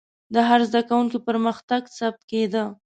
[0.33, 2.63] د هر زده کوونکي پرمختګ ثبت کېده.